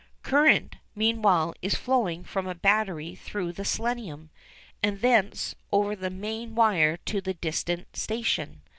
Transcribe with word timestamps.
Current, 0.23 0.77
meanwhile, 0.95 1.53
is 1.61 1.75
flowing 1.75 2.23
from 2.23 2.47
a 2.47 2.55
battery 2.55 3.13
through 3.13 3.51
the 3.53 3.63
selenium, 3.63 4.31
and 4.81 4.99
thence 4.99 5.53
over 5.71 5.95
the 5.95 6.09
main 6.09 6.55
wire 6.55 6.97
to 7.05 7.21
the 7.21 7.35
distant 7.35 7.95
station. 7.95 8.63